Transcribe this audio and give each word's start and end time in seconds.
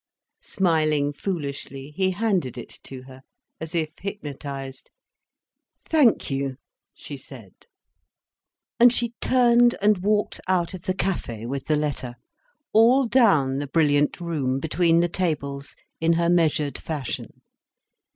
Smiling 0.41 1.13
foolishly 1.13 1.91
he 1.91 2.09
handed 2.09 2.57
it 2.57 2.79
to 2.85 3.03
her, 3.03 3.21
as 3.59 3.75
if 3.75 3.99
hypnotised. 3.99 4.89
"Thank 5.85 6.31
you," 6.31 6.57
she 6.95 7.17
said. 7.17 7.53
And 8.79 8.91
she 8.91 9.13
turned 9.21 9.75
and 9.79 9.99
walked 9.99 10.39
out 10.47 10.73
of 10.73 10.81
the 10.87 10.95
Café 10.95 11.45
with 11.47 11.65
the 11.67 11.75
letter, 11.77 12.15
all 12.73 13.05
down 13.05 13.59
the 13.59 13.67
brilliant 13.67 14.19
room, 14.19 14.59
between 14.59 15.01
the 15.01 15.07
tables, 15.07 15.75
in 15.99 16.13
her 16.13 16.31
measured 16.31 16.79
fashion. 16.79 17.41